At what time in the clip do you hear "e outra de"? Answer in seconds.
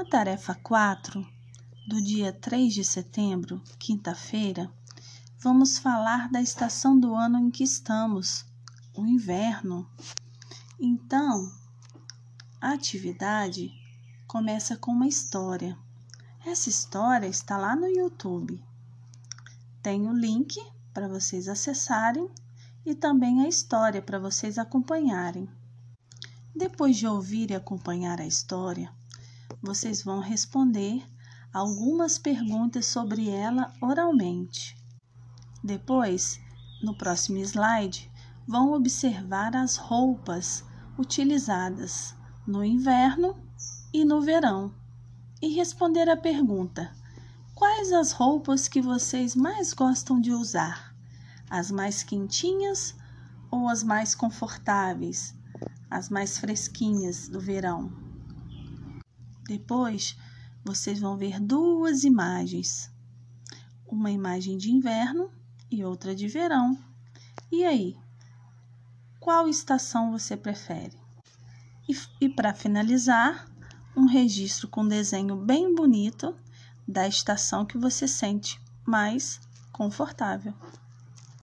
65.68-66.28